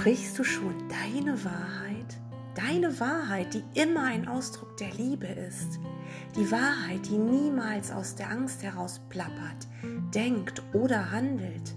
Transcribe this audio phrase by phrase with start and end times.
[0.00, 2.16] Sprichst du schon deine Wahrheit?
[2.54, 5.78] Deine Wahrheit, die immer ein Ausdruck der Liebe ist.
[6.36, 9.68] Die Wahrheit, die niemals aus der Angst heraus plappert,
[10.14, 11.74] denkt oder handelt.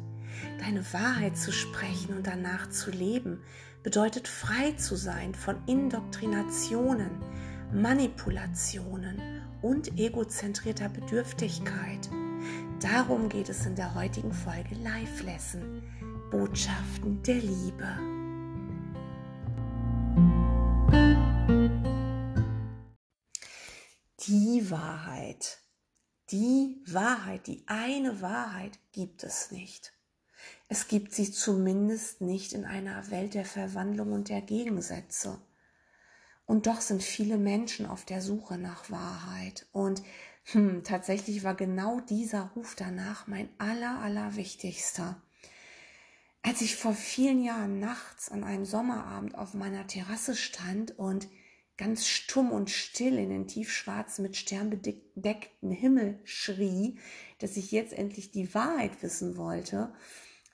[0.62, 3.42] Deine Wahrheit zu sprechen und danach zu leben,
[3.84, 7.12] bedeutet frei zu sein von Indoktrinationen,
[7.74, 9.22] Manipulationen
[9.62, 12.10] und egozentrierter Bedürftigkeit.
[12.80, 15.82] Darum geht es in der heutigen Folge Live Lesson.
[16.34, 17.88] Botschaften der Liebe.
[24.22, 25.60] Die Wahrheit,
[26.32, 29.94] die Wahrheit, die eine Wahrheit gibt es nicht.
[30.70, 35.40] Es gibt sie zumindest nicht in einer Welt der Verwandlung und der Gegensätze.
[36.48, 39.68] Und doch sind viele Menschen auf der Suche nach Wahrheit.
[39.72, 40.02] Und
[40.46, 45.22] hm, tatsächlich war genau dieser Ruf danach mein aller, aller wichtigster.
[46.46, 51.30] Als ich vor vielen Jahren nachts an einem Sommerabend auf meiner Terrasse stand und
[51.78, 57.00] ganz stumm und still in den tiefschwarzen, mit Stern bedeckten Himmel schrie,
[57.40, 59.94] dass ich jetzt endlich die Wahrheit wissen wollte,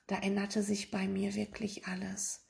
[0.06, 2.46] da änderte sich bei mir wirklich alles.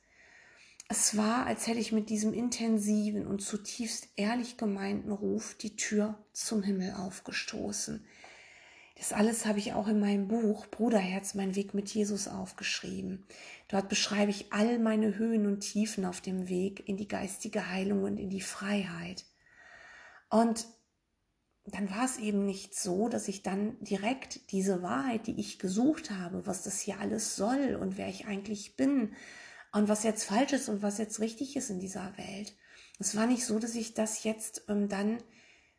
[0.87, 6.23] Es war, als hätte ich mit diesem intensiven und zutiefst ehrlich gemeinten Ruf die Tür
[6.31, 8.05] zum Himmel aufgestoßen.
[9.01, 13.25] Das alles habe ich auch in meinem Buch Bruderherz, mein Weg mit Jesus aufgeschrieben.
[13.67, 18.03] Dort beschreibe ich all meine Höhen und Tiefen auf dem Weg in die geistige Heilung
[18.03, 19.25] und in die Freiheit.
[20.29, 20.67] Und
[21.65, 26.11] dann war es eben nicht so, dass ich dann direkt diese Wahrheit, die ich gesucht
[26.11, 29.15] habe, was das hier alles soll und wer ich eigentlich bin
[29.71, 32.55] und was jetzt falsch ist und was jetzt richtig ist in dieser Welt.
[32.99, 35.17] Es war nicht so, dass ich das jetzt ähm, dann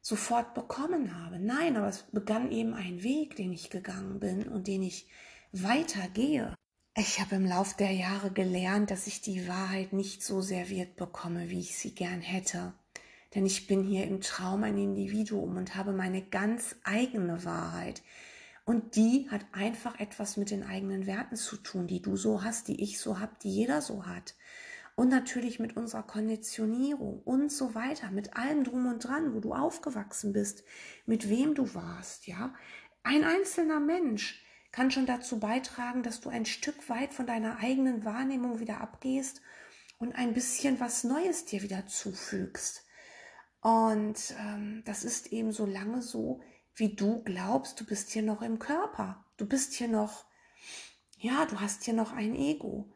[0.02, 1.38] sofort bekommen habe.
[1.38, 5.06] Nein, aber es begann eben ein Weg, den ich gegangen bin und den ich
[5.52, 6.54] weitergehe.
[6.94, 11.48] Ich habe im Lauf der Jahre gelernt, dass ich die Wahrheit nicht so serviert bekomme,
[11.48, 12.74] wie ich sie gern hätte.
[13.34, 18.02] Denn ich bin hier im Traum ein Individuum und habe meine ganz eigene Wahrheit.
[18.64, 22.68] Und die hat einfach etwas mit den eigenen Werten zu tun, die du so hast,
[22.68, 24.34] die ich so habe, die jeder so hat
[24.94, 29.54] und natürlich mit unserer Konditionierung und so weiter, mit allem drum und dran, wo du
[29.54, 30.64] aufgewachsen bist,
[31.06, 32.54] mit wem du warst, ja.
[33.02, 38.04] Ein einzelner Mensch kann schon dazu beitragen, dass du ein Stück weit von deiner eigenen
[38.04, 39.42] Wahrnehmung wieder abgehst
[39.98, 42.86] und ein bisschen was Neues dir wieder zufügst.
[43.60, 46.40] Und ähm, das ist eben so lange so,
[46.74, 49.24] wie du glaubst, du bist hier noch im Körper.
[49.36, 50.24] Du bist hier noch,
[51.18, 52.92] ja, du hast hier noch ein Ego.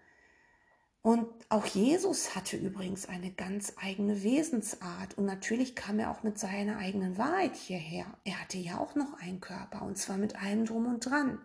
[1.06, 5.16] Und auch Jesus hatte übrigens eine ganz eigene Wesensart.
[5.16, 8.06] Und natürlich kam er auch mit seiner eigenen Wahrheit hierher.
[8.24, 11.38] Er hatte ja auch noch einen Körper und zwar mit allem drum und dran.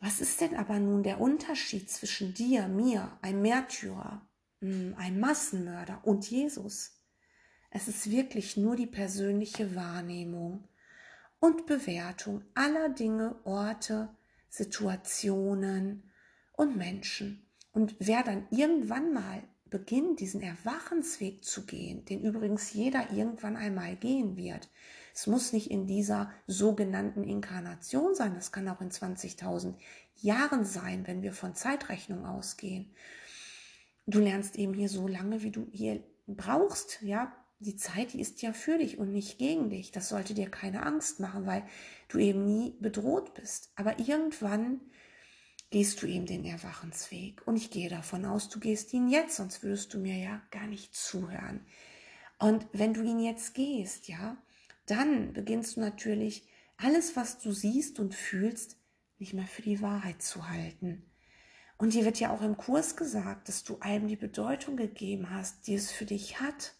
[0.00, 4.26] Was ist denn aber nun der Unterschied zwischen dir, mir, einem Märtyrer,
[4.62, 7.02] hm, einem Massenmörder und Jesus?
[7.68, 10.66] Es ist wirklich nur die persönliche Wahrnehmung
[11.40, 14.08] und Bewertung aller Dinge, Orte,
[14.48, 16.10] Situationen
[16.52, 17.44] und Menschen.
[17.74, 23.96] Und wer dann irgendwann mal beginnt, diesen Erwachensweg zu gehen, den übrigens jeder irgendwann einmal
[23.96, 24.70] gehen wird,
[25.12, 29.74] es muss nicht in dieser sogenannten Inkarnation sein, das kann auch in 20.000
[30.20, 32.94] Jahren sein, wenn wir von Zeitrechnung ausgehen.
[34.06, 37.32] Du lernst eben hier so lange, wie du hier brauchst, ja.
[37.60, 39.90] Die Zeit, die ist ja für dich und nicht gegen dich.
[39.90, 41.64] Das sollte dir keine Angst machen, weil
[42.08, 43.70] du eben nie bedroht bist.
[43.76, 44.80] Aber irgendwann
[45.74, 47.44] gehst du eben den Erwachensweg.
[47.48, 50.68] Und ich gehe davon aus, du gehst ihn jetzt, sonst würdest du mir ja gar
[50.68, 51.66] nicht zuhören.
[52.38, 54.36] Und wenn du ihn jetzt gehst, ja,
[54.86, 56.46] dann beginnst du natürlich
[56.76, 58.76] alles, was du siehst und fühlst,
[59.18, 61.02] nicht mehr für die Wahrheit zu halten.
[61.76, 65.66] Und dir wird ja auch im Kurs gesagt, dass du allem die Bedeutung gegeben hast,
[65.66, 66.74] die es für dich hat.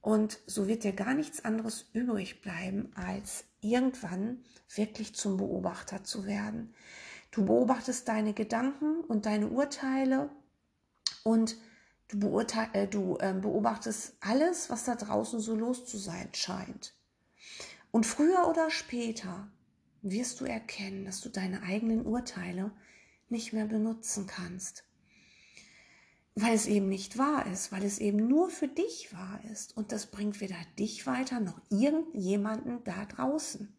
[0.00, 4.42] Und so wird dir gar nichts anderes übrig bleiben, als irgendwann
[4.74, 6.72] wirklich zum Beobachter zu werden.
[7.34, 10.30] Du beobachtest deine Gedanken und deine Urteile
[11.24, 11.56] und
[12.06, 16.94] du, beurteil, äh, du äh, beobachtest alles, was da draußen so los zu sein scheint.
[17.90, 19.50] Und früher oder später
[20.02, 22.70] wirst du erkennen, dass du deine eigenen Urteile
[23.28, 24.84] nicht mehr benutzen kannst.
[26.36, 29.76] Weil es eben nicht wahr ist, weil es eben nur für dich wahr ist.
[29.76, 33.74] Und das bringt weder dich weiter noch irgendjemanden da draußen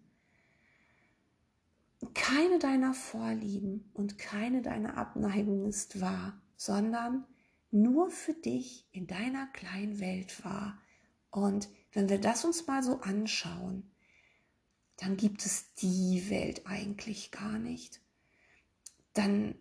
[2.13, 7.25] keine deiner Vorlieben und keine deiner Abneigung ist wahr, sondern
[7.71, 10.81] nur für dich in deiner kleinen Welt wahr.
[11.31, 13.91] Und wenn wir das uns mal so anschauen,
[14.97, 18.01] dann gibt es die Welt eigentlich gar nicht.
[19.13, 19.55] Dann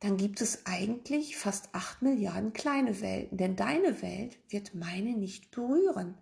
[0.00, 5.50] dann gibt es eigentlich fast acht Milliarden kleine Welten, denn deine Welt wird meine nicht
[5.50, 6.18] berühren.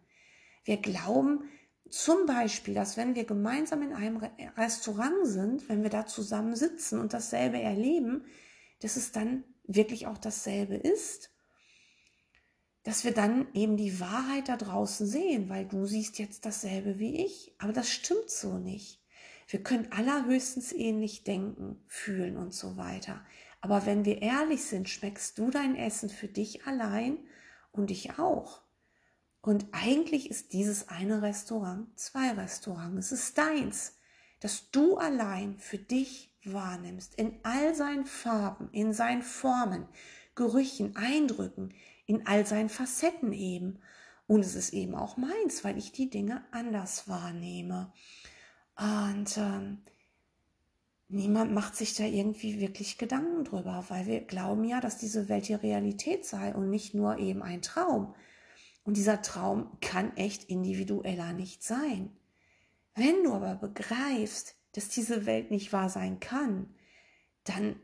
[0.64, 1.44] Wir glauben
[1.90, 4.16] zum Beispiel, dass wenn wir gemeinsam in einem
[4.56, 8.25] Restaurant sind, wenn wir da zusammen sitzen und dasselbe erleben,
[8.81, 11.31] dass es dann wirklich auch dasselbe ist.
[12.82, 17.25] Dass wir dann eben die Wahrheit da draußen sehen, weil du siehst jetzt dasselbe wie
[17.25, 17.54] ich.
[17.58, 19.02] Aber das stimmt so nicht.
[19.48, 23.25] Wir können allerhöchstens ähnlich denken, fühlen und so weiter.
[23.60, 27.19] Aber wenn wir ehrlich sind, schmeckst du dein Essen für dich allein
[27.72, 28.63] und ich auch.
[29.44, 33.12] Und eigentlich ist dieses eine Restaurant zwei Restaurants.
[33.12, 33.99] Es ist deins,
[34.41, 39.87] dass du allein für dich wahrnimmst, in all seinen Farben, in seinen Formen,
[40.35, 41.75] Gerüchen, Eindrücken,
[42.06, 43.81] in all seinen Facetten eben.
[44.26, 47.93] Und es ist eben auch meins, weil ich die Dinge anders wahrnehme.
[48.79, 49.82] Und ähm,
[51.08, 55.49] niemand macht sich da irgendwie wirklich Gedanken drüber, weil wir glauben ja, dass diese Welt
[55.49, 58.14] die Realität sei und nicht nur eben ein Traum.
[58.84, 62.16] Und dieser Traum kann echt individueller nicht sein.
[62.94, 66.75] Wenn du aber begreifst, dass diese Welt nicht wahr sein kann,
[67.44, 67.76] dann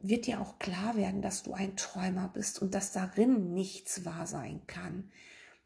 [0.00, 4.26] wird dir auch klar werden, dass du ein Träumer bist und dass darin nichts wahr
[4.26, 5.10] sein kann,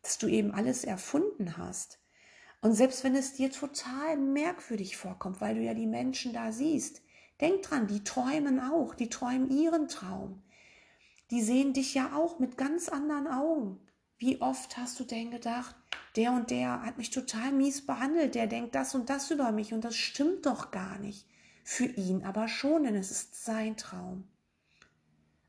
[0.02, 1.98] dass du eben alles erfunden hast.
[2.60, 7.02] Und selbst wenn es dir total merkwürdig vorkommt, weil du ja die Menschen da siehst,
[7.40, 10.42] denk dran, die träumen auch, die träumen ihren Traum.
[11.30, 13.80] Die sehen dich ja auch mit ganz anderen Augen.
[14.20, 15.74] Wie oft hast du denn gedacht,
[16.14, 19.72] der und der hat mich total mies behandelt, der denkt das und das über mich
[19.72, 21.26] und das stimmt doch gar nicht.
[21.64, 24.28] Für ihn aber schon, denn es ist sein Traum.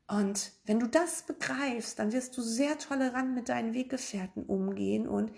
[0.08, 5.32] Und wenn du das begreifst, dann wirst du sehr tolerant mit deinen Weggefährten umgehen und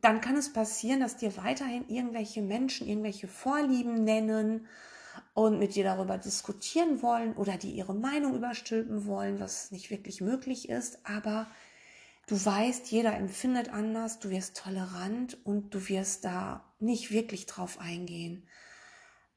[0.00, 4.66] dann kann es passieren, dass dir weiterhin irgendwelche Menschen irgendwelche Vorlieben nennen
[5.38, 10.20] und mit dir darüber diskutieren wollen oder die ihre Meinung überstülpen wollen, was nicht wirklich
[10.20, 11.46] möglich ist, aber
[12.26, 17.78] du weißt, jeder empfindet anders, du wirst tolerant und du wirst da nicht wirklich drauf
[17.78, 18.48] eingehen.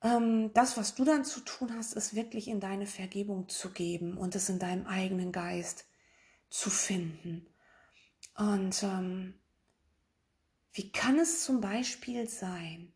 [0.01, 4.17] Ähm, das, was du dann zu tun hast, ist wirklich in deine Vergebung zu geben
[4.17, 5.85] und es in deinem eigenen Geist
[6.49, 7.45] zu finden.
[8.35, 9.35] Und ähm,
[10.73, 12.91] wie kann es zum Beispiel sein?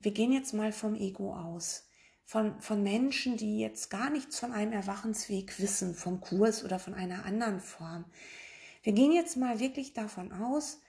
[0.00, 1.87] Wir gehen jetzt mal vom Ego aus.
[2.30, 6.92] Von, von Menschen, die jetzt gar nichts von einem Erwachensweg wissen, vom Kurs oder von
[6.92, 8.04] einer anderen Form.
[8.82, 10.82] Wir gehen jetzt mal wirklich davon aus,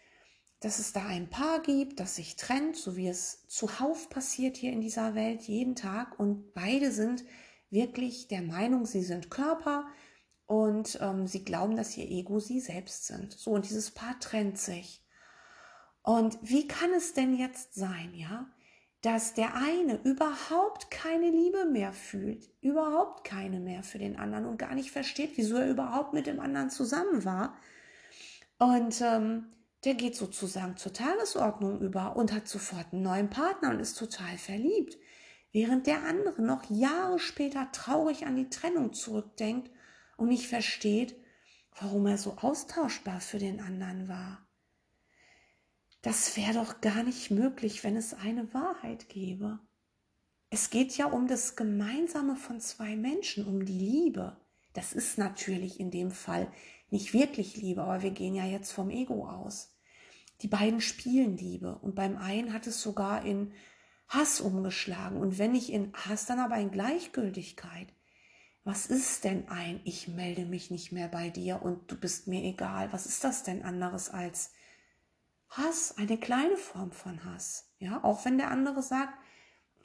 [0.60, 4.74] dass es da ein Paar gibt, das sich trennt, so wie es zuhauf passiert hier
[4.74, 6.20] in dieser Welt jeden Tag.
[6.20, 7.24] Und beide sind
[7.70, 9.88] wirklich der Meinung, sie sind Körper
[10.46, 13.32] und ähm, sie glauben, dass ihr Ego sie selbst sind.
[13.32, 15.06] So, und dieses Paar trennt sich.
[16.02, 18.52] Und wie kann es denn jetzt sein, ja,
[19.02, 24.58] dass der eine überhaupt keine Liebe mehr fühlt, überhaupt keine mehr für den anderen und
[24.58, 27.56] gar nicht versteht, wieso er überhaupt mit dem anderen zusammen war?
[28.58, 29.46] Und ähm,
[29.86, 34.38] der geht sozusagen zur Tagesordnung über und hat sofort einen neuen Partner und ist total
[34.38, 34.98] verliebt.
[35.54, 39.72] Während der andere noch Jahre später traurig an die Trennung zurückdenkt
[40.18, 41.16] und nicht versteht,
[41.80, 44.46] warum er so austauschbar für den anderen war.
[46.02, 49.60] Das wäre doch gar nicht möglich, wenn es eine Wahrheit gäbe.
[50.50, 54.38] Es geht ja um das Gemeinsame von zwei Menschen, um die Liebe.
[54.74, 56.52] Das ist natürlich in dem Fall
[56.90, 59.76] nicht wirklich Liebe, aber wir gehen ja jetzt vom Ego aus.
[60.42, 63.52] Die beiden spielen Liebe und beim einen hat es sogar in
[64.08, 67.94] Hass umgeschlagen und wenn nicht in Hass, dann aber in Gleichgültigkeit.
[68.64, 72.44] Was ist denn ein Ich melde mich nicht mehr bei dir und du bist mir
[72.44, 72.92] egal?
[72.92, 74.52] Was ist das denn anderes als
[75.50, 75.98] Hass?
[75.98, 77.72] Eine kleine Form von Hass.
[77.80, 79.14] Ja, auch wenn der andere sagt,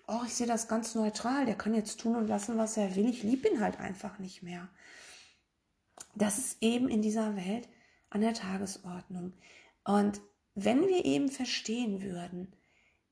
[0.07, 3.09] oh, ich sehe das ganz neutral, der kann jetzt tun und lassen, was er will,
[3.09, 4.69] ich liebe ihn halt einfach nicht mehr.
[6.15, 7.69] Das ist eben in dieser Welt
[8.11, 9.33] an der Tagesordnung.
[9.85, 10.21] Und
[10.55, 12.55] wenn wir eben verstehen würden,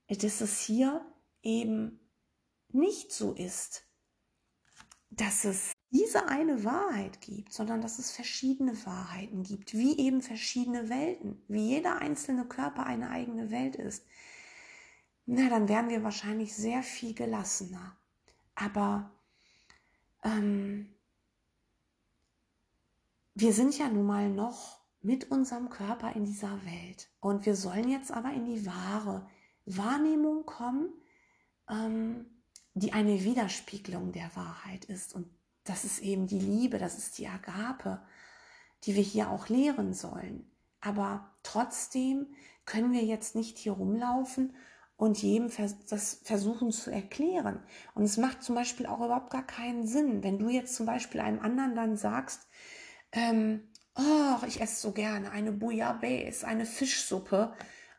[0.09, 1.05] dass es hier
[1.43, 2.01] eben
[2.69, 3.85] nicht so ist,
[5.11, 10.89] dass es diese eine Wahrheit gibt, sondern dass es verschiedene Wahrheiten gibt, wie eben verschiedene
[10.89, 14.05] Welten, wie jeder einzelne Körper eine eigene Welt ist,
[15.27, 17.97] na, dann wären wir wahrscheinlich sehr viel gelassener.
[18.55, 19.11] Aber
[20.25, 20.93] ähm,
[23.35, 27.09] wir sind ja nun mal noch mit unserem Körper in dieser Welt.
[27.21, 29.29] Und wir sollen jetzt aber in die wahre
[29.65, 30.93] Wahrnehmung kommen,
[31.69, 32.27] ähm,
[32.75, 35.15] die eine Widerspiegelung der Wahrheit ist.
[35.15, 35.29] Und
[35.65, 38.01] das ist eben die Liebe, das ist die Agape,
[38.85, 40.51] die wir hier auch lehren sollen.
[40.81, 42.27] Aber trotzdem
[42.67, 44.55] können wir jetzt nicht hier rumlaufen
[44.97, 45.51] und jedem
[45.89, 47.63] das versuchen zu erklären.
[47.95, 51.21] Und es macht zum Beispiel auch überhaupt gar keinen Sinn, wenn du jetzt zum Beispiel
[51.21, 52.47] einem anderen dann sagst,
[53.13, 57.53] ähm, oh, ich esse so gerne eine Bouillabaisse, eine Fischsuppe.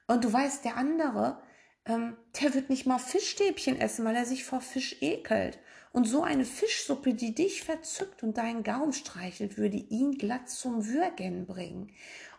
[0.08, 1.42] Und du weißt, der andere,
[1.86, 5.60] ähm, der wird nicht mal Fischstäbchen essen, weil er sich vor Fisch ekelt.
[5.94, 10.88] Und so eine Fischsuppe, die dich verzückt und deinen Gaumen streichelt, würde ihn glatt zum
[10.88, 11.92] Würgen bringen.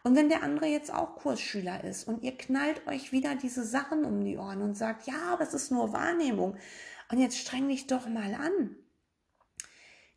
[0.02, 4.04] Und wenn der andere jetzt auch Kursschüler ist und ihr knallt euch wieder diese Sachen
[4.04, 6.56] um die Ohren und sagt, ja, aber es ist nur Wahrnehmung
[7.10, 8.74] und jetzt streng dich doch mal an,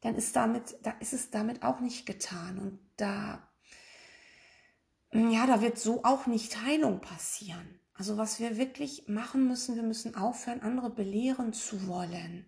[0.01, 3.47] dann ist damit, da ist es damit auch nicht getan und da,
[5.13, 7.79] ja, da wird so auch nicht Heilung passieren.
[7.93, 12.45] Also was wir wirklich machen müssen, wir müssen aufhören, andere belehren zu wollen.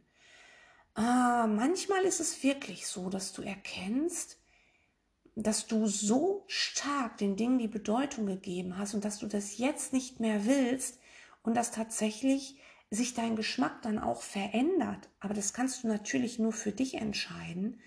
[0.99, 4.37] Ah, manchmal ist es wirklich so, dass du erkennst,
[5.33, 9.93] dass du so stark den Dingen die Bedeutung gegeben hast und dass du das jetzt
[9.93, 10.99] nicht mehr willst
[11.41, 12.59] und dass tatsächlich
[12.91, 15.09] sich dein Geschmack dann auch verändert.
[15.21, 17.79] Aber das kannst du natürlich nur für dich entscheiden.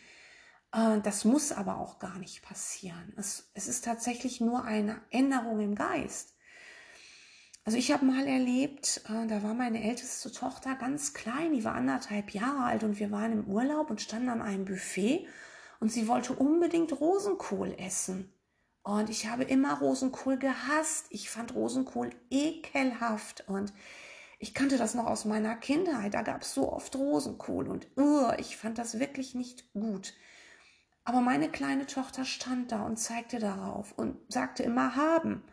[0.73, 3.13] Äh, das muss aber auch gar nicht passieren.
[3.19, 6.32] Es, es ist tatsächlich nur eine Änderung im Geist.
[7.65, 11.75] Also ich habe mal erlebt, äh, da war meine älteste Tochter ganz klein, die war
[11.75, 15.27] anderthalb Jahre alt und wir waren im Urlaub und standen an einem Buffet
[15.79, 18.33] und sie wollte unbedingt Rosenkohl essen.
[18.83, 21.07] Und ich habe immer Rosenkohl gehasst.
[21.11, 23.73] Ich fand Rosenkohl ekelhaft und
[24.41, 26.15] ich kannte das noch aus meiner Kindheit.
[26.15, 30.15] Da gab es so oft Rosenkohl und uh, ich fand das wirklich nicht gut.
[31.05, 35.45] Aber meine kleine Tochter stand da und zeigte darauf und sagte immer haben.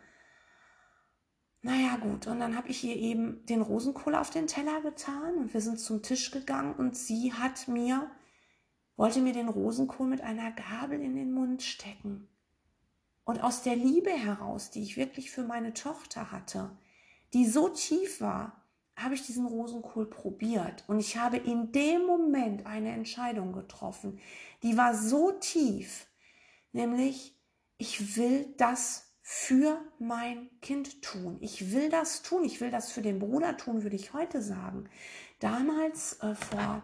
[1.62, 5.52] Naja gut, und dann habe ich ihr eben den Rosenkohl auf den Teller getan und
[5.52, 8.10] wir sind zum Tisch gegangen und sie hat mir
[9.00, 12.28] wollte mir den Rosenkohl mit einer Gabel in den Mund stecken.
[13.24, 16.70] Und aus der Liebe heraus, die ich wirklich für meine Tochter hatte,
[17.32, 18.62] die so tief war,
[18.96, 20.84] habe ich diesen Rosenkohl probiert.
[20.86, 24.20] Und ich habe in dem Moment eine Entscheidung getroffen,
[24.62, 26.06] die war so tief,
[26.72, 27.34] nämlich
[27.78, 31.38] ich will das für mein Kind tun.
[31.40, 32.44] Ich will das tun.
[32.44, 34.90] Ich will das für den Bruder tun, würde ich heute sagen.
[35.38, 36.82] Damals, äh, vor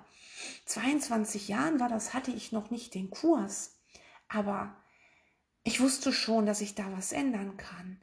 [0.67, 3.81] 22 Jahren war das, hatte ich noch nicht den Kurs.
[4.29, 4.77] Aber
[5.65, 8.01] ich wusste schon, dass ich da was ändern kann.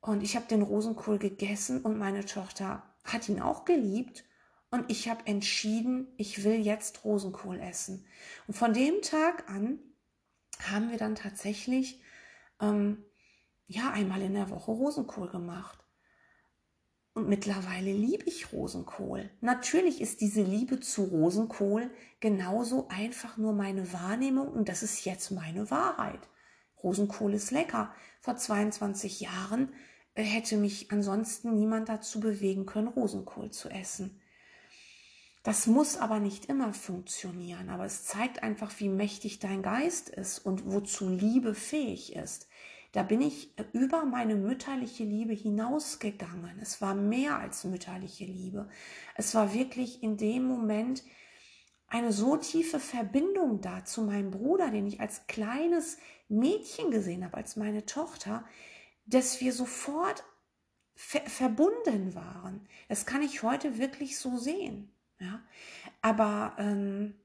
[0.00, 4.24] Und ich habe den Rosenkohl gegessen und meine Tochter hat ihn auch geliebt.
[4.70, 8.06] Und ich habe entschieden, ich will jetzt Rosenkohl essen.
[8.46, 9.80] Und von dem Tag an
[10.60, 12.00] haben wir dann tatsächlich
[12.60, 13.04] ähm,
[13.70, 15.78] ja einmal in der Woche Rosenkohl gemacht.
[17.14, 19.30] Und mittlerweile liebe ich Rosenkohl.
[19.40, 25.30] Natürlich ist diese Liebe zu Rosenkohl genauso einfach nur meine Wahrnehmung und das ist jetzt
[25.30, 26.20] meine Wahrheit.
[26.82, 27.94] Rosenkohl ist lecker.
[28.20, 29.72] Vor 22 Jahren
[30.14, 34.20] äh, hätte mich ansonsten niemand dazu bewegen können, Rosenkohl zu essen.
[35.42, 40.38] Das muss aber nicht immer funktionieren, aber es zeigt einfach, wie mächtig dein Geist ist
[40.40, 42.46] und wozu Liebe fähig ist.
[42.92, 46.58] Da bin ich über meine mütterliche Liebe hinausgegangen.
[46.60, 48.68] Es war mehr als mütterliche Liebe.
[49.14, 51.04] Es war wirklich in dem Moment
[51.86, 57.36] eine so tiefe Verbindung da zu meinem Bruder, den ich als kleines Mädchen gesehen habe,
[57.36, 58.44] als meine Tochter,
[59.06, 60.24] dass wir sofort
[60.94, 62.68] ver verbunden waren.
[62.88, 64.92] Das kann ich heute wirklich so sehen.
[65.18, 65.42] Ja?
[66.00, 67.19] Aber ähm,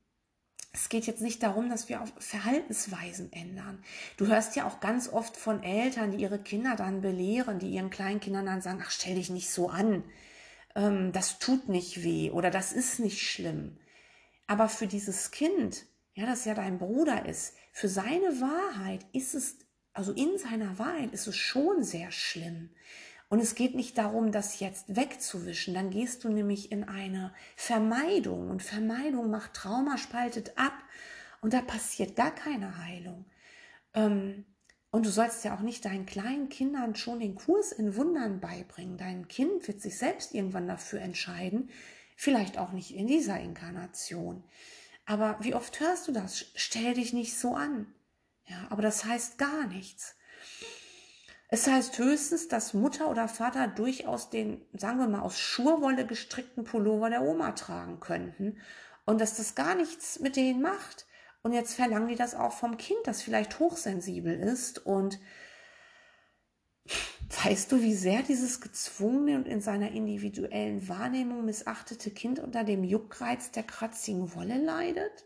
[0.75, 3.82] es geht jetzt nicht darum, dass wir Verhaltensweisen ändern.
[4.17, 7.89] Du hörst ja auch ganz oft von Eltern, die ihre Kinder dann belehren, die ihren
[7.89, 10.03] kleinen Kindern dann sagen, ach, stell dich nicht so an,
[10.75, 13.77] ähm, das tut nicht weh oder das ist nicht schlimm.
[14.48, 19.58] Aber für dieses Kind, ja, das ja dein Bruder ist, für seine Wahrheit ist es,
[19.94, 22.70] also in seiner Wahrheit ist es schon sehr schlimm.
[23.29, 25.74] Und es geht nicht darum, das jetzt wegzuwischen.
[25.74, 28.50] Dann gehst du nämlich in eine Vermeidung.
[28.50, 30.74] Und Vermeidung macht Trauma, spaltet ab.
[31.41, 33.25] Und da passiert gar keine Heilung.
[33.94, 34.46] Ähm,
[34.91, 38.98] und du sollst ja auch nicht deinen kleinen Kindern schon den Kurs in Wundern beibringen.
[38.98, 41.70] Dein Kind wird sich selbst irgendwann dafür entscheiden.
[42.15, 44.44] Vielleicht auch nicht in dieser Inkarnation.
[45.05, 46.46] Aber wie oft hörst du das?
[46.55, 47.94] Stell dich nicht so an.
[48.48, 50.14] Ja, aber das heißt gar nichts.
[51.48, 56.64] Es heißt höchstens, dass Mutter oder Vater durchaus den, sagen wir mal, aus Schurwolle gestrickten
[56.64, 58.58] Pullover der Oma tragen könnten
[59.06, 61.06] und dass das gar nichts mit denen macht.
[61.44, 64.84] Und jetzt verlangen die das auch vom Kind, das vielleicht hochsensibel ist.
[64.84, 65.20] Und
[67.44, 72.84] weißt du, wie sehr dieses gezwungene und in seiner individuellen Wahrnehmung missachtete Kind unter dem
[72.84, 75.25] Juckreiz der kratzigen Wolle leidet?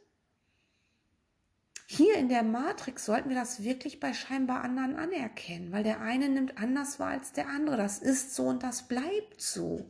[1.91, 6.29] Hier in der Matrix sollten wir das wirklich bei scheinbar anderen anerkennen, weil der eine
[6.29, 7.77] nimmt anders wahr als der andere.
[7.77, 9.89] Das ist so und das bleibt so.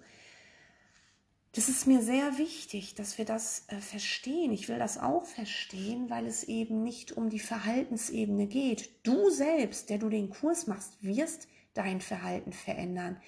[1.52, 4.54] das ist mir sehr wichtig, dass wir das äh, verstehen.
[4.54, 8.92] Ich will das auch verstehen, weil es eben nicht um die Verhaltensebene geht.
[9.06, 13.22] Du selbst, der du den Kurs machst, wirst dein Verhalten verändern,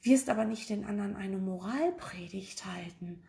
[0.00, 3.22] wirst aber nicht den anderen eine Moralpredigt halten.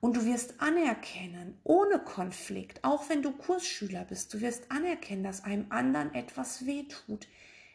[0.00, 5.44] Und du wirst anerkennen, ohne Konflikt, auch wenn du Kursschüler bist, du wirst anerkennen, dass
[5.44, 7.28] einem anderen etwas wehtut.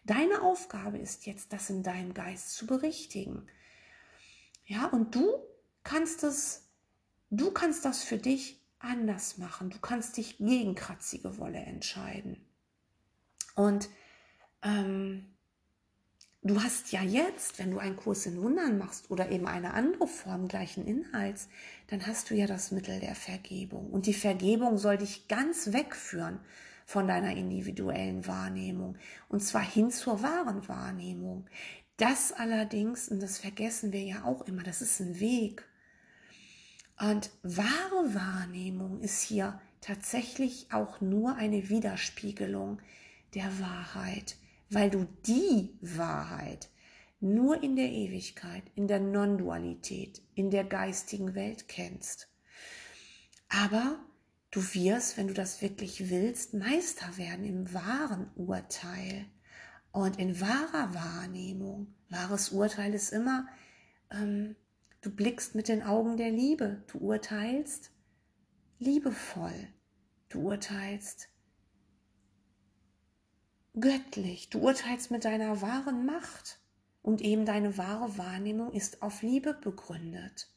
[0.06, 3.48] Deine Aufgabe ist jetzt, das in deinem Geist zu berichtigen.
[4.66, 5.36] Ja, und du
[5.84, 6.68] kannst es,
[7.30, 9.70] du kannst das für dich anders machen.
[9.70, 12.44] Du kannst dich gegen kratzige Wolle entscheiden.
[13.56, 13.90] Und
[14.64, 15.35] ähm,
[16.46, 20.08] du hast ja jetzt, wenn du einen Kurs in Wundern machst oder eben eine andere
[20.08, 21.50] Form gleichen Inhalts,
[21.88, 23.90] dann hast du ja das Mittel der Vergebung.
[23.90, 26.40] Und die Vergebung soll dich ganz wegführen
[26.86, 28.96] von deiner individuellen Wahrnehmung
[29.28, 31.48] und zwar hin zur wahren Wahrnehmung.
[31.98, 35.64] Das allerdings, und das vergessen wir ja auch immer, das ist ein Weg.
[37.00, 42.80] Und wahre Wahrnehmung ist hier tatsächlich auch nur eine Widerspiegelung
[43.34, 44.38] der Wahrheit,
[44.70, 46.70] weil du die Wahrheit
[47.20, 52.30] nur in der Ewigkeit, in der Non-Dualität, in der geistigen Welt kennst.
[53.50, 54.00] Aber
[54.52, 59.26] du wirst, wenn du das wirklich willst, Meister werden im wahren Urteil
[59.92, 61.94] und in wahrer Wahrnehmung.
[62.10, 63.48] Wahres Urteil ist immer
[64.12, 64.56] ähm,
[65.06, 66.84] Du blickst mit den Augen der Liebe.
[66.88, 67.92] Du urteilst
[68.80, 69.68] liebevoll.
[70.30, 71.30] Du urteilst
[73.80, 74.50] göttlich.
[74.50, 76.60] Du urteilst mit deiner wahren Macht.
[77.02, 80.50] Und eben deine wahre Wahrnehmung ist auf Liebe begründet.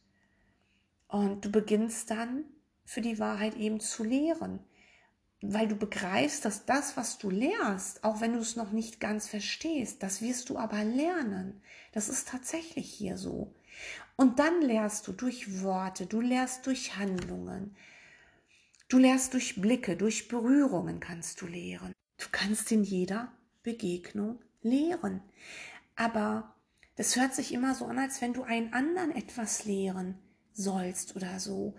[1.07, 2.45] Und du beginnst dann
[2.87, 4.61] für die Wahrheit eben zu lehren,
[5.43, 9.29] weil du begreifst, dass das, was du lehrst, auch wenn du es noch nicht ganz
[9.29, 11.61] verstehst, das wirst du aber lernen.
[11.93, 13.55] Das ist tatsächlich hier so.
[14.17, 17.77] Und dann lehrst du durch Worte, du lehrst durch Handlungen,
[18.89, 21.93] du lehrst durch Blicke, durch Berührungen kannst du lehren.
[22.19, 25.23] Du kannst in jeder Begegnung lehren.
[25.97, 26.55] Aber
[26.97, 30.19] das hört sich immer so an, als wenn du einen anderen etwas lehren
[30.53, 31.75] sollst oder so.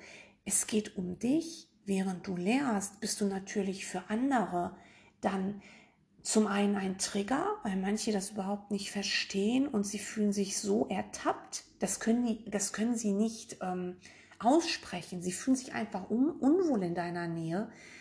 [0.46, 1.68] Es geht um dich.
[1.86, 4.78] Während du lehrst, bist du natürlich für andere
[5.22, 5.62] dann
[6.22, 10.88] zum einen ein Trigger, weil manche das überhaupt nicht verstehen und sie fühlen sich so
[10.88, 11.64] ertappt.
[11.80, 13.98] Das können, die, das können sie nicht ähm,
[14.38, 15.22] aussprechen.
[15.22, 17.99] Sie fühlen sich einfach un, unwohl in deiner Nähe, äh,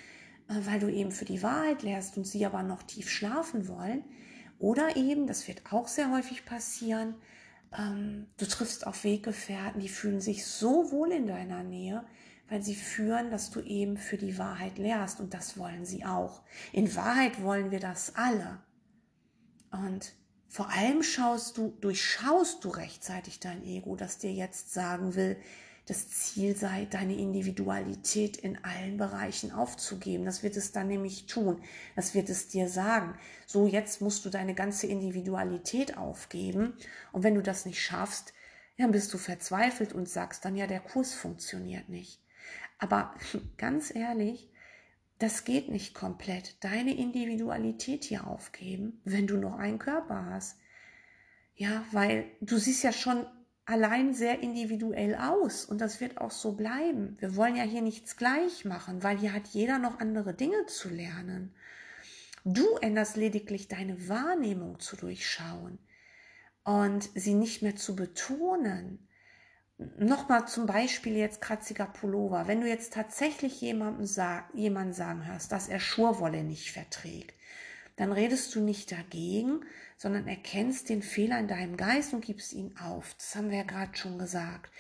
[0.49, 4.03] weil du eben für die Wahrheit lehrst und sie aber noch tief schlafen wollen.
[4.59, 7.15] Oder eben, das wird auch sehr häufig passieren,
[7.77, 12.05] ähm, du triffst auf Weggefährten, die fühlen sich so wohl in deiner Nähe,
[12.49, 16.43] weil sie führen, dass du eben für die Wahrheit lehrst und das wollen sie auch.
[16.73, 18.61] In Wahrheit wollen wir das alle.
[19.71, 20.15] Und
[20.47, 25.37] vor allem schaust du, durchschaust du rechtzeitig dein Ego, das dir jetzt sagen will,
[25.88, 30.27] das Ziel sei, deine Individualität in allen Bereichen aufzugeben.
[30.27, 31.62] Das wird es dann nämlich tun.
[31.96, 33.18] Das wird es dir sagen.
[33.46, 36.74] So, jetzt musst du deine ganze Individualität aufgeben.
[37.11, 38.35] Und wenn du das nicht schaffst,
[38.77, 42.20] dann bist du verzweifelt und sagst dann, ja, der Kurs funktioniert nicht.
[42.79, 43.14] Aber
[43.57, 44.51] ganz ehrlich,
[45.18, 46.62] das geht nicht komplett.
[46.62, 50.59] Deine Individualität hier aufgeben, wenn du noch einen Körper hast.
[51.57, 53.27] Ja, weil du siehst ja schon
[53.69, 57.17] allein sehr individuell aus und das wird auch so bleiben.
[57.21, 60.89] Wir wollen ja hier nichts gleich machen, weil hier hat jeder noch andere Dinge zu
[60.89, 61.55] lernen.
[62.45, 65.79] Du änderst lediglich deine Wahrnehmung zu durchschauen
[66.65, 69.07] und sie nicht mehr zu betonen
[69.99, 72.49] nochmal zum Beispiel jetzt kratziger Pullover.
[72.49, 77.39] Wenn du jetzt tatsächlich jemandem sag, jemanden sagen hörst, dass er Schurwolle nicht verträgt,
[77.99, 79.65] dann redest du nicht dagegen,
[79.97, 83.15] sondern erkennst den Fehler in deinem Geist und gibst ihn auf.
[83.15, 84.73] Das haben wir ja gerade schon gesagt.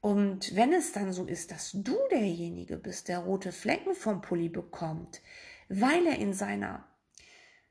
[0.00, 4.48] Und wenn es dann so ist, dass du derjenige bist, der rote Flecken vom Pulli
[4.48, 5.22] bekommt,
[5.68, 6.84] weil er in seiner,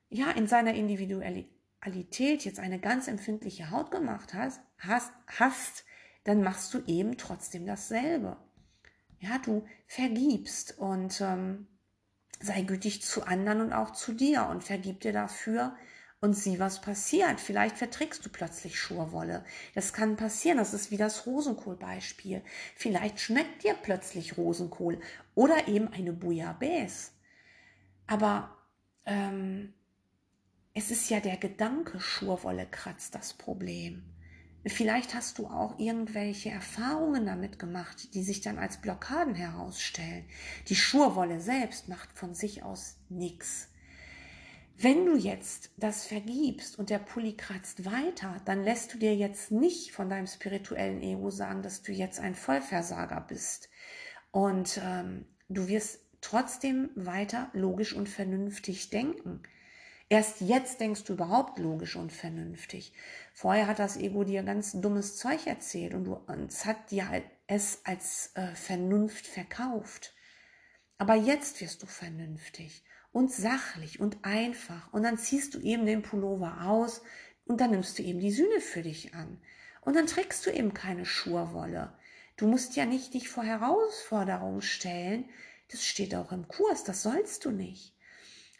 [0.07, 5.83] ja, in seiner Individualität jetzt eine ganz empfindliche Haut gemacht hast, hast, hast
[6.23, 8.37] dann machst du eben trotzdem dasselbe.
[9.19, 11.67] Ja, du vergibst und ähm,
[12.41, 15.75] sei gütig zu anderen und auch zu dir und vergib dir dafür
[16.21, 17.39] und sieh, was passiert.
[17.39, 19.45] Vielleicht verträgst du plötzlich Schurwolle.
[19.73, 20.57] Das kann passieren.
[20.57, 22.41] Das ist wie das Rosenkohlbeispiel.
[22.75, 24.99] Vielleicht schmeckt dir plötzlich Rosenkohl
[25.35, 27.11] oder eben eine Bouillabaisse.
[28.07, 28.57] Aber
[29.05, 29.73] ähm,
[30.73, 34.14] es ist ja der Gedanke, Schurwolle kratzt das Problem.
[34.67, 40.25] Vielleicht hast du auch irgendwelche Erfahrungen damit gemacht, die sich dann als Blockaden herausstellen.
[40.69, 43.69] Die Schurwolle selbst macht von sich aus nichts.
[44.77, 49.51] Wenn du jetzt das vergibst und der Pulli kratzt weiter, dann lässt du dir jetzt
[49.51, 53.69] nicht von deinem spirituellen Ego sagen, dass du jetzt ein Vollversager bist.
[54.31, 59.43] Und ähm, du wirst trotzdem weiter logisch und vernünftig denken.
[60.07, 62.93] Erst jetzt denkst du überhaupt logisch und vernünftig.
[63.33, 67.09] Vorher hat das Ego dir ganz dummes Zeug erzählt und, du, und es hat dir
[67.09, 70.13] halt es als äh, Vernunft verkauft.
[70.97, 74.91] Aber jetzt wirst du vernünftig und sachlich und einfach.
[74.93, 77.01] Und dann ziehst du eben den Pullover aus
[77.45, 79.41] und dann nimmst du eben die Sühne für dich an.
[79.81, 81.97] Und dann trägst du eben keine Schurwolle.
[82.37, 85.29] Du musst ja nicht dich vor Herausforderungen stellen.
[85.71, 87.94] Das steht auch im Kurs, das sollst du nicht.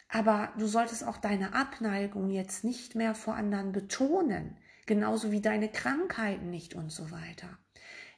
[0.08, 5.68] Aber du solltest auch deine Abneigung jetzt nicht mehr vor anderen betonen, genauso wie deine
[5.68, 7.58] Krankheiten nicht und so weiter.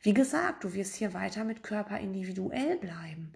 [0.03, 3.33] Wie gesagt, du wirst hier weiter mit Körper individuell bleiben.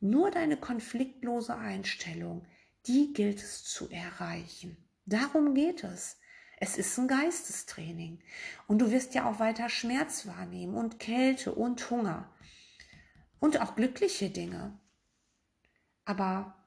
[0.00, 2.46] Nur deine konfliktlose Einstellung,
[2.86, 4.76] die gilt es zu erreichen.
[5.04, 6.18] Darum geht es.
[6.60, 8.20] Es ist ein Geistestraining.
[8.66, 12.32] Und du wirst ja auch weiter Schmerz wahrnehmen und Kälte und Hunger.
[13.38, 14.78] Und auch glückliche Dinge.
[16.04, 16.57] Aber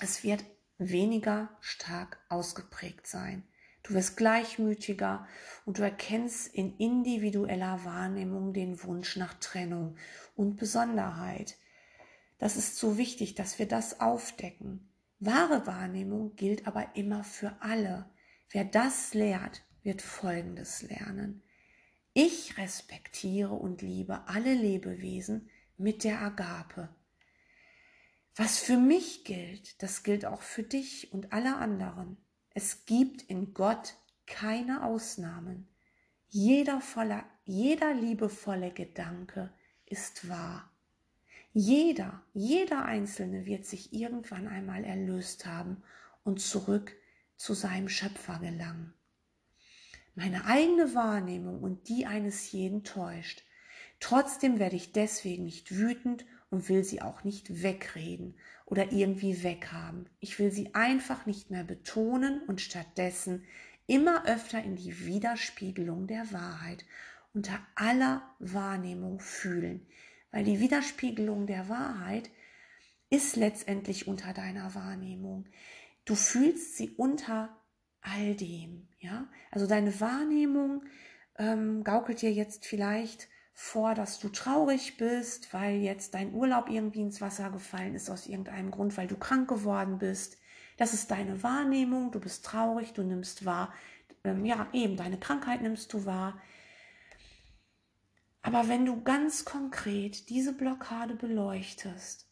[0.00, 0.44] es wird
[0.78, 3.42] weniger stark ausgeprägt sein.
[3.82, 5.26] Du wirst gleichmütiger
[5.64, 9.96] und du erkennst in individueller Wahrnehmung den Wunsch nach Trennung
[10.36, 11.56] und Besonderheit.
[12.38, 14.88] Das ist so wichtig, dass wir das aufdecken.
[15.20, 18.08] Wahre Wahrnehmung gilt aber immer für alle.
[18.50, 21.42] Wer das lehrt, wird Folgendes lernen.
[22.12, 26.88] Ich respektiere und liebe alle Lebewesen mit der Agape.
[28.38, 32.16] Was für mich gilt, das gilt auch für dich und alle anderen.
[32.54, 33.96] Es gibt in Gott
[34.26, 35.66] keine Ausnahmen.
[36.28, 39.52] Jeder, voller, jeder liebevolle Gedanke
[39.86, 40.70] ist wahr.
[41.52, 45.82] Jeder, jeder Einzelne wird sich irgendwann einmal erlöst haben
[46.22, 46.94] und zurück
[47.36, 48.94] zu seinem Schöpfer gelangen.
[50.14, 53.42] Meine eigene Wahrnehmung und die eines jeden täuscht.
[53.98, 58.34] Trotzdem werde ich deswegen nicht wütend und will sie auch nicht wegreden
[58.64, 60.08] oder irgendwie weghaben.
[60.20, 63.44] Ich will sie einfach nicht mehr betonen und stattdessen
[63.86, 66.84] immer öfter in die Widerspiegelung der Wahrheit
[67.34, 69.86] unter aller Wahrnehmung fühlen,
[70.30, 72.30] weil die Widerspiegelung der Wahrheit
[73.10, 75.46] ist letztendlich unter deiner Wahrnehmung.
[76.04, 77.56] Du fühlst sie unter
[78.00, 79.28] all dem, ja.
[79.50, 80.84] Also deine Wahrnehmung
[81.38, 83.28] ähm, gaukelt dir jetzt vielleicht
[83.60, 88.28] vor, dass du traurig bist, weil jetzt dein Urlaub irgendwie ins Wasser gefallen ist aus
[88.28, 90.38] irgendeinem Grund, weil du krank geworden bist.
[90.76, 93.74] Das ist deine Wahrnehmung, du bist traurig, du nimmst wahr,
[94.22, 96.40] ähm, ja eben, deine Krankheit nimmst du wahr.
[98.42, 102.30] Aber wenn du ganz konkret diese Blockade beleuchtest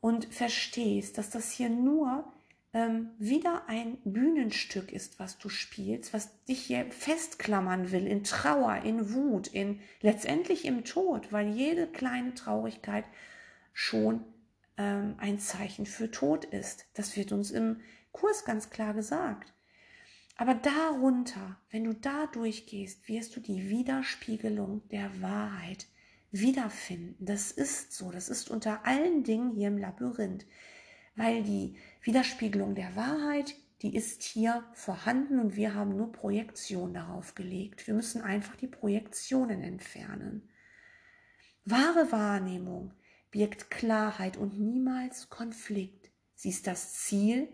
[0.00, 2.32] und verstehst, dass das hier nur
[2.74, 8.76] ähm, wieder ein Bühnenstück ist, was du spielst, was dich hier festklammern will in Trauer,
[8.76, 13.04] in Wut, in letztendlich im Tod, weil jede kleine Traurigkeit
[13.74, 14.24] schon
[14.78, 16.86] ähm, ein Zeichen für Tod ist.
[16.94, 17.80] Das wird uns im
[18.10, 19.52] Kurs ganz klar gesagt.
[20.36, 25.86] Aber darunter, wenn du da durchgehst, wirst du die Widerspiegelung der Wahrheit
[26.30, 27.26] wiederfinden.
[27.26, 30.46] Das ist so, das ist unter allen Dingen hier im Labyrinth
[31.16, 37.34] weil die Widerspiegelung der Wahrheit, die ist hier vorhanden und wir haben nur Projektion darauf
[37.34, 37.86] gelegt.
[37.86, 40.48] Wir müssen einfach die Projektionen entfernen.
[41.64, 42.92] Wahre Wahrnehmung
[43.30, 46.10] birgt Klarheit und niemals Konflikt.
[46.34, 47.48] Sie ist das Ziel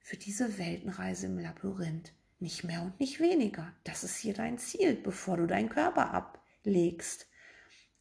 [0.00, 2.12] für diese Weltenreise im Labyrinth.
[2.40, 3.74] Nicht mehr und nicht weniger.
[3.84, 7.26] Das ist hier dein Ziel, bevor du deinen Körper ablegst.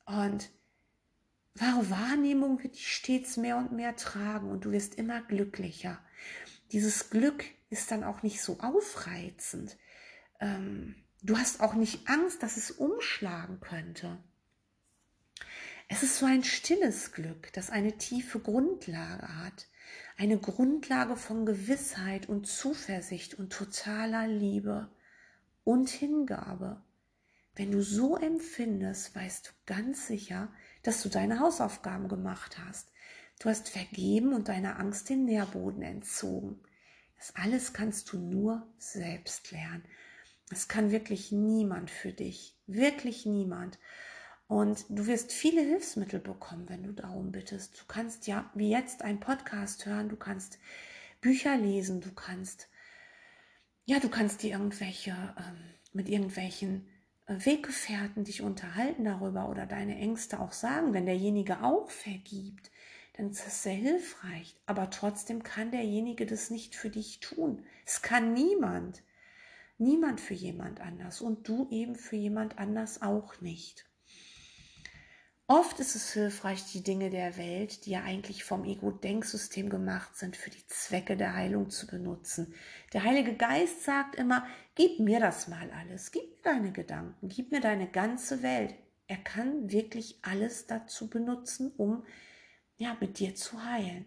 [0.05, 0.49] Und
[1.55, 5.99] Wahre Wahrnehmung wird dich stets mehr und mehr tragen und du wirst immer glücklicher.
[6.71, 9.77] Dieses Glück ist dann auch nicht so aufreizend.
[10.39, 14.17] Ähm, du hast auch nicht Angst, dass es umschlagen könnte.
[15.87, 19.67] Es ist so ein stilles Glück, das eine tiefe Grundlage hat.
[20.17, 24.89] Eine Grundlage von Gewissheit und Zuversicht und totaler Liebe
[25.63, 26.81] und Hingabe.
[27.55, 30.51] Wenn du so empfindest, weißt du ganz sicher,
[30.83, 32.91] dass du deine Hausaufgaben gemacht hast.
[33.39, 36.61] Du hast vergeben und deiner Angst den Nährboden entzogen.
[37.17, 39.83] Das alles kannst du nur selbst lernen.
[40.49, 42.55] Das kann wirklich niemand für dich.
[42.67, 43.79] Wirklich niemand.
[44.47, 47.79] Und du wirst viele Hilfsmittel bekommen, wenn du darum bittest.
[47.79, 50.59] Du kannst ja wie jetzt einen Podcast hören, du kannst
[51.21, 52.67] Bücher lesen, du kannst,
[53.85, 56.87] ja, du kannst dir irgendwelche, ähm, mit irgendwelchen
[57.27, 62.69] Weggefährten dich unterhalten darüber oder deine Ängste auch sagen, wenn derjenige auch vergibt,
[63.13, 64.57] dann ist das sehr hilfreich.
[64.65, 67.63] Aber trotzdem kann derjenige das nicht für dich tun.
[67.85, 69.03] Es kann niemand.
[69.77, 73.85] Niemand für jemand anders und du eben für jemand anders auch nicht.
[75.47, 80.37] Oft ist es hilfreich, die Dinge der Welt, die ja eigentlich vom Ego-Denksystem gemacht sind,
[80.37, 82.53] für die Zwecke der Heilung zu benutzen.
[82.93, 87.51] Der Heilige Geist sagt immer, gib mir das mal alles, gib mir deine Gedanken, gib
[87.51, 88.73] mir deine ganze Welt.
[89.07, 92.05] Er kann wirklich alles dazu benutzen, um
[92.77, 94.05] ja, mit dir zu heilen.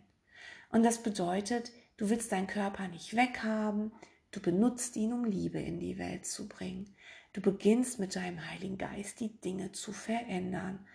[0.71, 3.93] Und das bedeutet, du willst deinen Körper nicht weghaben,
[4.31, 6.97] du benutzt ihn, um Liebe in die Welt zu bringen.
[7.35, 10.87] Du beginnst mit deinem Heiligen Geist die Dinge zu verändern.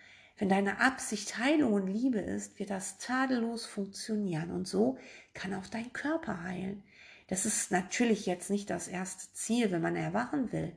[0.42, 4.98] Wenn deine Absicht Heilung und Liebe ist, wird das tadellos funktionieren und so
[5.34, 6.82] kann auch dein Körper heilen.
[7.28, 10.72] Das ist natürlich jetzt nicht das erste Ziel, wenn man erwachen will,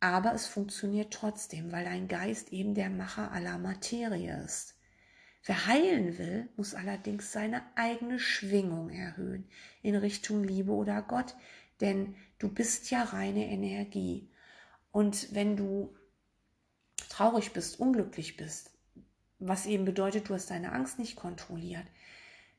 [0.00, 4.74] aber es funktioniert trotzdem, weil dein Geist eben der Macher aller Materie ist.
[5.44, 9.46] Wer heilen will, muss allerdings seine eigene Schwingung erhöhen
[9.82, 11.36] in Richtung Liebe oder Gott,
[11.82, 14.30] denn du bist ja reine Energie.
[14.92, 15.94] Und wenn du
[17.10, 18.73] traurig bist, unglücklich bist,
[19.46, 21.86] was eben bedeutet, du hast deine Angst nicht kontrolliert,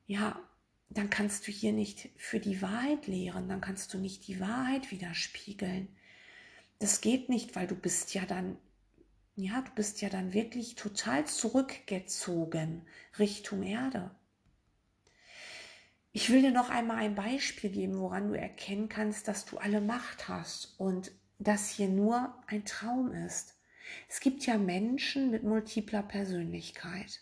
[0.07, 0.39] ja,
[0.89, 4.91] dann kannst du hier nicht für die Wahrheit lehren, dann kannst du nicht die Wahrheit
[4.91, 5.87] widerspiegeln.
[6.79, 8.57] Das geht nicht, weil du bist ja dann,
[9.35, 12.85] ja, du bist ja dann wirklich total zurückgezogen
[13.17, 14.11] Richtung Erde.
[16.11, 19.81] Ich will dir noch einmal ein Beispiel geben, woran du erkennen kannst, dass du alle
[19.81, 23.54] Macht hast und dass hier nur ein Traum ist.
[24.09, 27.21] Es gibt ja Menschen mit multipler Persönlichkeit.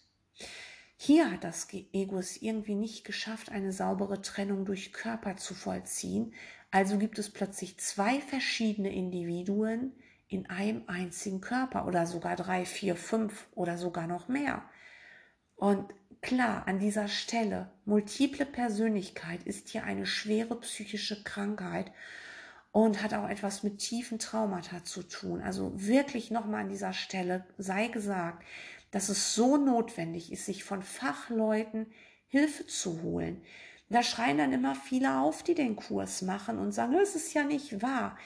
[0.97, 6.33] Hier hat das Ego es irgendwie nicht geschafft, eine saubere Trennung durch Körper zu vollziehen.
[6.71, 9.93] Also gibt es plötzlich zwei verschiedene Individuen
[10.27, 14.63] in einem einzigen Körper oder sogar drei, vier, fünf oder sogar noch mehr.
[15.55, 21.91] Und klar, an dieser Stelle, multiple Persönlichkeit ist hier eine schwere psychische Krankheit
[22.73, 25.41] und hat auch etwas mit tiefen Traumata zu tun.
[25.41, 28.43] Also wirklich nochmal an dieser Stelle sei gesagt,
[28.89, 31.85] dass es so notwendig ist, sich von Fachleuten
[32.27, 33.41] Hilfe zu holen.
[33.89, 37.43] Da schreien dann immer viele auf, die den Kurs machen und sagen, das ist ja
[37.43, 38.17] nicht wahr.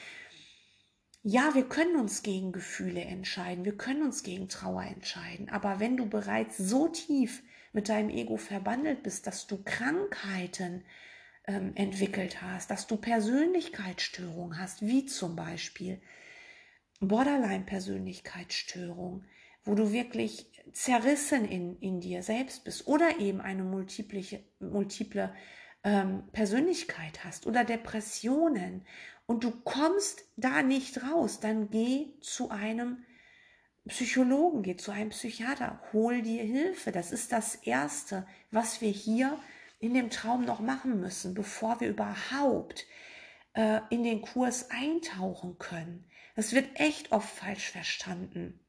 [1.24, 5.98] Ja, wir können uns gegen Gefühle entscheiden, wir können uns gegen Trauer entscheiden, aber wenn
[5.98, 10.86] du bereits so tief mit deinem Ego verbandelt bist, dass du Krankheiten
[11.48, 16.02] ähm, entwickelt hast, dass du Persönlichkeitsstörungen hast, wie zum Beispiel
[17.00, 19.24] Borderline-Persönlichkeitsstörung,
[19.64, 24.24] wo du wirklich zerrissen in, in dir selbst bist oder eben eine multiple,
[24.60, 25.34] multiple
[25.84, 28.86] ähm, Persönlichkeit hast oder Depressionen
[29.26, 33.04] und du kommst da nicht raus, dann geh zu einem
[33.88, 36.92] Psychologen, geh zu einem Psychiater, hol dir Hilfe.
[36.92, 39.40] Das ist das Erste, was wir hier
[39.80, 42.86] in dem Traum noch machen müssen, bevor wir überhaupt
[43.54, 46.10] äh, in den Kurs eintauchen können.
[46.36, 48.60] Das wird echt oft falsch verstanden.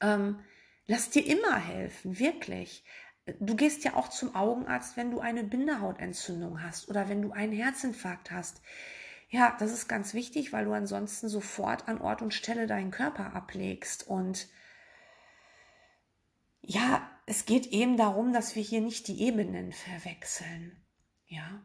[0.00, 0.40] Ähm,
[0.86, 2.84] lass dir immer helfen, wirklich.
[3.40, 7.52] Du gehst ja auch zum Augenarzt, wenn du eine Bindehautentzündung hast oder wenn du einen
[7.52, 8.62] Herzinfarkt hast.
[9.28, 13.34] Ja, das ist ganz wichtig, weil du ansonsten sofort an Ort und Stelle deinen Körper
[13.34, 14.48] ablegst und
[16.66, 20.76] ja, es geht eben darum, dass wir hier nicht die Ebenen verwechseln.
[21.28, 21.62] Ja,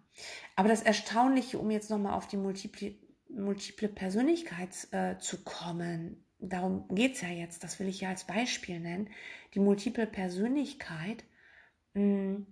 [0.56, 2.96] aber das Erstaunliche, um jetzt nochmal auf die multiple,
[3.30, 8.26] multiple Persönlichkeit äh, zu kommen, darum geht es ja jetzt, das will ich ja als
[8.26, 9.10] Beispiel nennen.
[9.54, 11.24] Die multiple Persönlichkeit
[11.94, 12.48] mh, hm,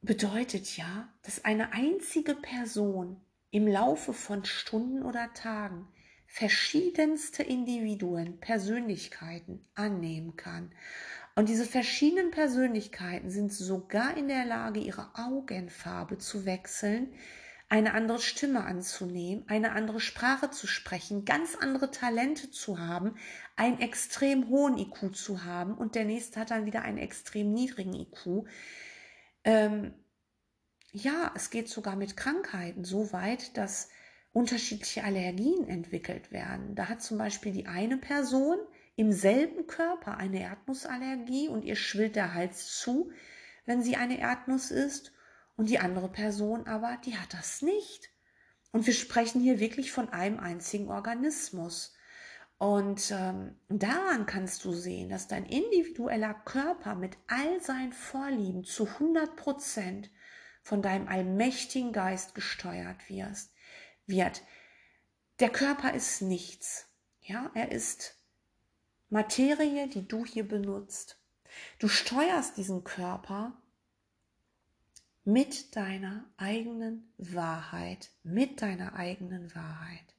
[0.00, 5.88] bedeutet ja, dass eine einzige Person im Laufe von Stunden oder Tagen
[6.26, 10.72] verschiedenste Individuen, Persönlichkeiten annehmen kann.
[11.36, 17.12] Und diese verschiedenen Persönlichkeiten sind sogar in der Lage, ihre Augenfarbe zu wechseln,
[17.68, 23.16] eine andere Stimme anzunehmen, eine andere Sprache zu sprechen, ganz andere Talente zu haben,
[23.56, 27.94] einen extrem hohen IQ zu haben und der nächste hat dann wieder einen extrem niedrigen
[27.94, 28.46] IQ.
[29.42, 29.94] Ähm,
[30.92, 33.88] ja, es geht sogar mit Krankheiten so weit, dass
[34.34, 36.74] unterschiedliche Allergien entwickelt werden.
[36.74, 38.58] Da hat zum Beispiel die eine Person
[38.96, 43.12] im selben Körper eine Erdnussallergie und ihr schwillt der Hals zu,
[43.64, 45.12] wenn sie eine Erdnuss isst
[45.56, 48.10] und die andere Person aber, die hat das nicht.
[48.72, 51.94] Und wir sprechen hier wirklich von einem einzigen Organismus.
[52.58, 58.86] Und ähm, daran kannst du sehen, dass dein individueller Körper mit all seinen Vorlieben zu
[58.86, 60.10] 100 Prozent
[60.62, 63.53] von deinem allmächtigen Geist gesteuert wirst
[64.06, 64.42] wird.
[65.40, 66.86] Der Körper ist nichts.
[67.22, 68.16] Ja, er ist
[69.08, 71.18] Materie, die du hier benutzt.
[71.78, 73.60] Du steuerst diesen Körper
[75.24, 80.14] mit deiner eigenen Wahrheit, mit deiner eigenen Wahrheit.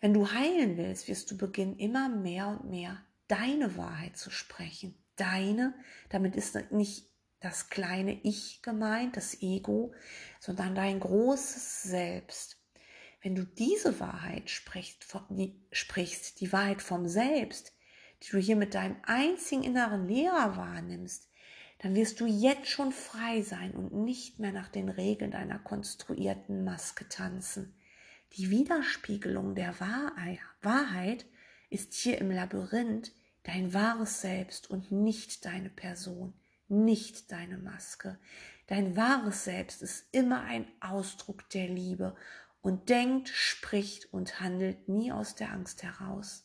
[0.00, 4.94] Wenn du heilen willst, wirst du beginnen, immer mehr und mehr deine Wahrheit zu sprechen.
[5.16, 5.74] Deine,
[6.08, 7.07] damit ist nicht
[7.40, 9.92] das kleine Ich gemeint, das Ego,
[10.40, 12.56] sondern dein großes Selbst.
[13.22, 17.72] Wenn du diese Wahrheit sprichst, die, sprichst, die Wahrheit vom Selbst,
[18.22, 21.28] die du hier mit deinem einzigen inneren Lehrer wahrnimmst,
[21.80, 26.64] dann wirst du jetzt schon frei sein und nicht mehr nach den Regeln deiner konstruierten
[26.64, 27.76] Maske tanzen.
[28.32, 31.24] Die Widerspiegelung der Wahrheit
[31.70, 33.12] ist hier im Labyrinth
[33.44, 36.34] dein wahres Selbst und nicht deine Person,
[36.68, 38.18] nicht deine Maske.
[38.66, 42.14] Dein wahres Selbst ist immer ein Ausdruck der Liebe
[42.60, 46.44] und denkt, spricht und handelt nie aus der Angst heraus.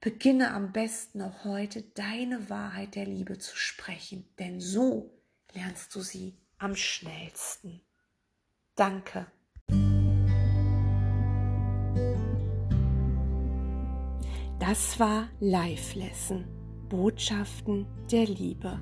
[0.00, 5.18] Beginne am besten auch heute deine Wahrheit der Liebe zu sprechen, denn so
[5.52, 7.80] lernst du sie am schnellsten.
[8.76, 9.26] Danke.
[14.60, 16.44] Das war Live Lesson,
[16.88, 18.80] Botschaften der Liebe.